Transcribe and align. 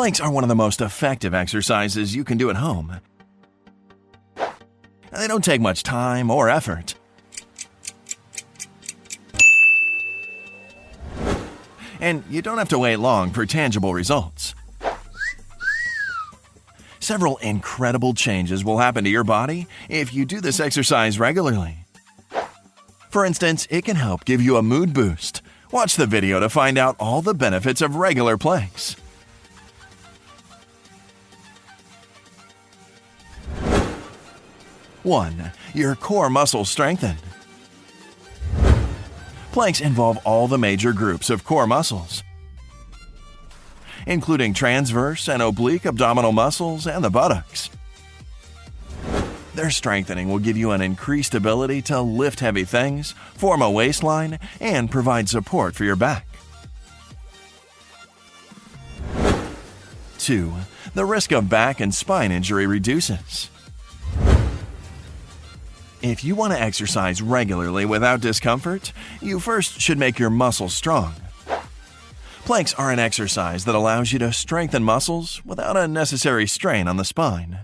Planks 0.00 0.18
are 0.18 0.30
one 0.30 0.44
of 0.44 0.48
the 0.48 0.54
most 0.54 0.80
effective 0.80 1.34
exercises 1.34 2.14
you 2.14 2.24
can 2.24 2.38
do 2.38 2.48
at 2.48 2.56
home. 2.56 3.00
They 5.12 5.28
don't 5.28 5.44
take 5.44 5.60
much 5.60 5.82
time 5.82 6.30
or 6.30 6.48
effort. 6.48 6.94
And 12.00 12.24
you 12.30 12.40
don't 12.40 12.56
have 12.56 12.70
to 12.70 12.78
wait 12.78 12.96
long 12.96 13.30
for 13.30 13.44
tangible 13.44 13.92
results. 13.92 14.54
Several 16.98 17.36
incredible 17.42 18.14
changes 18.14 18.64
will 18.64 18.78
happen 18.78 19.04
to 19.04 19.10
your 19.10 19.22
body 19.22 19.66
if 19.90 20.14
you 20.14 20.24
do 20.24 20.40
this 20.40 20.60
exercise 20.60 21.18
regularly. 21.18 21.84
For 23.10 23.26
instance, 23.26 23.66
it 23.68 23.84
can 23.84 23.96
help 23.96 24.24
give 24.24 24.40
you 24.40 24.56
a 24.56 24.62
mood 24.62 24.94
boost. 24.94 25.42
Watch 25.70 25.96
the 25.96 26.06
video 26.06 26.40
to 26.40 26.48
find 26.48 26.78
out 26.78 26.96
all 26.98 27.20
the 27.20 27.34
benefits 27.34 27.82
of 27.82 27.96
regular 27.96 28.38
planks. 28.38 28.96
One, 35.02 35.52
your 35.72 35.94
core 35.94 36.28
muscles 36.28 36.68
strengthen. 36.68 37.16
Planks 39.52 39.80
involve 39.80 40.18
all 40.24 40.46
the 40.46 40.58
major 40.58 40.92
groups 40.92 41.30
of 41.30 41.44
core 41.44 41.66
muscles, 41.66 42.22
including 44.06 44.54
transverse 44.54 45.28
and 45.28 45.42
oblique 45.42 45.86
abdominal 45.86 46.32
muscles 46.32 46.86
and 46.86 47.02
the 47.02 47.10
buttocks. 47.10 47.70
Their 49.54 49.70
strengthening 49.70 50.28
will 50.28 50.38
give 50.38 50.56
you 50.56 50.70
an 50.70 50.80
increased 50.80 51.34
ability 51.34 51.82
to 51.82 52.00
lift 52.00 52.40
heavy 52.40 52.64
things, 52.64 53.12
form 53.34 53.62
a 53.62 53.70
waistline, 53.70 54.38
and 54.60 54.90
provide 54.90 55.28
support 55.28 55.74
for 55.74 55.84
your 55.84 55.96
back. 55.96 56.26
2. 60.18 60.52
The 60.94 61.04
risk 61.04 61.32
of 61.32 61.48
back 61.48 61.80
and 61.80 61.94
spine 61.94 62.30
injury 62.30 62.66
reduces. 62.66 63.50
If 66.10 66.24
you 66.24 66.34
want 66.34 66.52
to 66.52 66.60
exercise 66.60 67.22
regularly 67.22 67.84
without 67.84 68.20
discomfort, 68.20 68.92
you 69.22 69.38
first 69.38 69.80
should 69.80 69.96
make 69.96 70.18
your 70.18 70.28
muscles 70.28 70.74
strong. 70.74 71.14
Planks 72.44 72.74
are 72.74 72.90
an 72.90 72.98
exercise 72.98 73.64
that 73.64 73.76
allows 73.76 74.12
you 74.12 74.18
to 74.18 74.32
strengthen 74.32 74.82
muscles 74.82 75.40
without 75.44 75.76
unnecessary 75.76 76.48
strain 76.48 76.88
on 76.88 76.96
the 76.96 77.04
spine. 77.04 77.60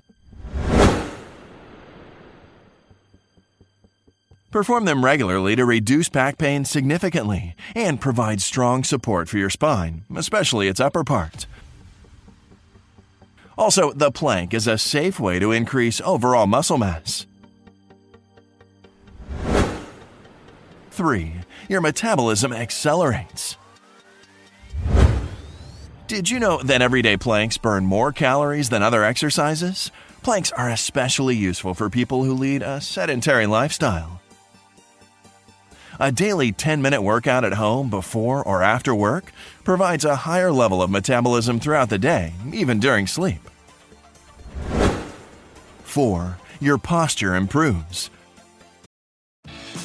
Perform 4.52 4.84
them 4.84 5.04
regularly 5.04 5.56
to 5.56 5.64
reduce 5.64 6.08
back 6.08 6.38
pain 6.38 6.64
significantly 6.64 7.56
and 7.74 8.00
provide 8.00 8.40
strong 8.40 8.84
support 8.84 9.28
for 9.28 9.38
your 9.38 9.50
spine, 9.50 10.04
especially 10.14 10.68
its 10.68 10.78
upper 10.78 11.02
part. 11.02 11.48
Also, 13.58 13.92
the 13.92 14.12
plank 14.12 14.54
is 14.54 14.68
a 14.68 14.78
safe 14.78 15.18
way 15.18 15.40
to 15.40 15.50
increase 15.50 16.00
overall 16.02 16.46
muscle 16.46 16.78
mass. 16.78 17.26
3. 20.96 21.30
Your 21.68 21.82
metabolism 21.82 22.54
accelerates. 22.54 23.58
Did 26.06 26.30
you 26.30 26.40
know 26.40 26.56
that 26.62 26.80
everyday 26.80 27.18
planks 27.18 27.58
burn 27.58 27.84
more 27.84 28.12
calories 28.12 28.70
than 28.70 28.82
other 28.82 29.04
exercises? 29.04 29.90
Planks 30.22 30.52
are 30.52 30.70
especially 30.70 31.36
useful 31.36 31.74
for 31.74 31.90
people 31.90 32.24
who 32.24 32.32
lead 32.32 32.62
a 32.62 32.80
sedentary 32.80 33.46
lifestyle. 33.46 34.22
A 36.00 36.10
daily 36.10 36.50
10 36.50 36.80
minute 36.80 37.02
workout 37.02 37.44
at 37.44 37.54
home 37.54 37.90
before 37.90 38.42
or 38.42 38.62
after 38.62 38.94
work 38.94 39.32
provides 39.64 40.06
a 40.06 40.16
higher 40.16 40.50
level 40.50 40.80
of 40.80 40.88
metabolism 40.88 41.60
throughout 41.60 41.90
the 41.90 41.98
day, 41.98 42.32
even 42.54 42.80
during 42.80 43.06
sleep. 43.06 43.50
4. 45.84 46.38
Your 46.58 46.78
posture 46.78 47.34
improves. 47.34 48.10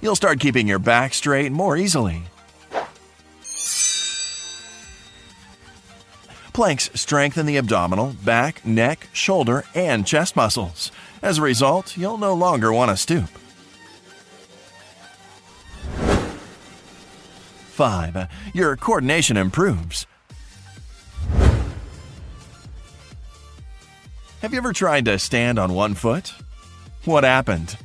You'll 0.00 0.16
start 0.16 0.40
keeping 0.40 0.68
your 0.68 0.78
back 0.78 1.12
straight 1.12 1.50
more 1.50 1.76
easily. 1.76 2.22
Planks 6.52 6.90
strengthen 6.94 7.46
the 7.46 7.56
abdominal, 7.56 8.16
back, 8.24 8.66
neck, 8.66 9.08
shoulder, 9.12 9.64
and 9.74 10.06
chest 10.06 10.34
muscles. 10.34 10.90
As 11.22 11.38
a 11.38 11.42
result, 11.42 11.96
you'll 11.96 12.18
no 12.18 12.34
longer 12.34 12.72
want 12.72 12.90
to 12.90 12.96
stoop. 12.96 13.28
5. 17.78 18.28
Your 18.54 18.76
coordination 18.76 19.36
improves. 19.36 20.06
Have 24.42 24.52
you 24.52 24.58
ever 24.58 24.72
tried 24.72 25.04
to 25.04 25.18
stand 25.18 25.60
on 25.60 25.72
one 25.74 25.94
foot? 25.94 26.34
What 27.04 27.22
happened? 27.22 27.76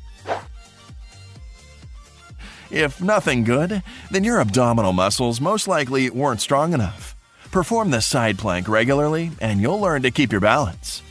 If 2.74 3.00
nothing 3.00 3.44
good, 3.44 3.84
then 4.10 4.24
your 4.24 4.40
abdominal 4.40 4.94
muscles 4.94 5.40
most 5.40 5.68
likely 5.68 6.10
weren't 6.10 6.42
strong 6.42 6.74
enough. 6.74 7.16
Perform 7.52 7.92
the 7.92 8.02
side 8.02 8.40
plank 8.40 8.68
regularly, 8.68 9.30
and 9.40 9.62
you'll 9.62 9.80
learn 9.80 10.02
to 10.02 10.10
keep 10.10 10.32
your 10.32 10.42
balance. 10.42 11.04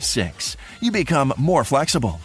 6. 0.00 0.56
You 0.80 0.90
become 0.90 1.32
more 1.36 1.62
flexible. 1.62 2.18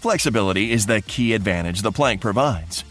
Flexibility 0.00 0.72
is 0.72 0.86
the 0.86 1.02
key 1.02 1.34
advantage 1.34 1.82
the 1.82 1.92
plank 1.92 2.20
provides. 2.20 2.82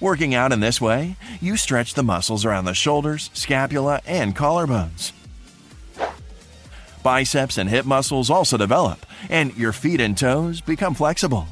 Working 0.00 0.34
out 0.34 0.50
in 0.50 0.60
this 0.60 0.80
way, 0.80 1.16
you 1.42 1.58
stretch 1.58 1.92
the 1.92 2.02
muscles 2.02 2.46
around 2.46 2.64
the 2.64 2.72
shoulders, 2.72 3.28
scapula, 3.34 4.00
and 4.06 4.34
collarbones. 4.34 5.12
Biceps 7.08 7.56
and 7.56 7.70
hip 7.70 7.86
muscles 7.86 8.28
also 8.28 8.58
develop, 8.58 9.06
and 9.30 9.56
your 9.56 9.72
feet 9.72 9.98
and 9.98 10.14
toes 10.14 10.60
become 10.60 10.92
flexible. 10.92 11.48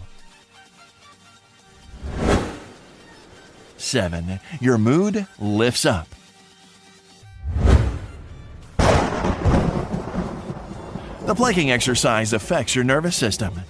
7. 3.79 4.39
Your 4.61 4.77
mood 4.77 5.27
lifts 5.39 5.87
up. 5.87 6.09
The 11.25 11.35
planking 11.35 11.71
exercise 11.71 12.35
affects 12.35 12.75
your 12.75 12.85
nervous 12.85 13.17
system. 13.17 13.63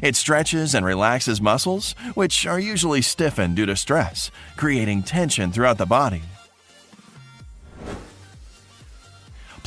It 0.00 0.14
stretches 0.14 0.76
and 0.76 0.86
relaxes 0.86 1.40
muscles, 1.40 1.96
which 2.14 2.46
are 2.46 2.60
usually 2.60 3.02
stiffened 3.02 3.56
due 3.56 3.66
to 3.66 3.74
stress, 3.74 4.30
creating 4.56 5.02
tension 5.02 5.50
throughout 5.50 5.78
the 5.78 5.86
body. 5.86 6.22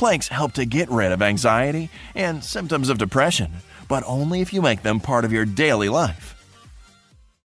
Planks 0.00 0.28
help 0.28 0.52
to 0.54 0.64
get 0.64 0.88
rid 0.88 1.12
of 1.12 1.20
anxiety 1.20 1.90
and 2.14 2.42
symptoms 2.42 2.88
of 2.88 2.96
depression, 2.96 3.56
but 3.86 4.02
only 4.06 4.40
if 4.40 4.50
you 4.50 4.62
make 4.62 4.80
them 4.80 4.98
part 4.98 5.26
of 5.26 5.30
your 5.30 5.44
daily 5.44 5.90
life. 5.90 6.39